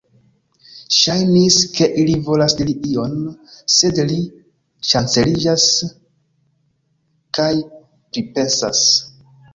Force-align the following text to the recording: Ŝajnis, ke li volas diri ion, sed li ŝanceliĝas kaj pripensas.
Ŝajnis, 0.99 1.57
ke 1.75 1.89
li 2.07 2.15
volas 2.29 2.55
diri 2.61 2.73
ion, 2.93 3.13
sed 3.75 4.01
li 4.13 4.17
ŝanceliĝas 4.93 5.67
kaj 7.39 7.51
pripensas. 7.69 8.87